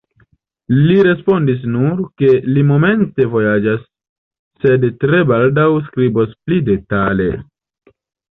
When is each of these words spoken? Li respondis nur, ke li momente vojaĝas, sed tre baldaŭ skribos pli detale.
Li 0.75 0.93
respondis 1.07 1.65
nur, 1.73 1.99
ke 2.21 2.31
li 2.55 2.63
momente 2.69 3.27
vojaĝas, 3.35 3.83
sed 4.65 4.87
tre 5.05 5.21
baldaŭ 5.33 5.67
skribos 5.91 6.33
pli 6.47 6.59
detale. 6.73 7.29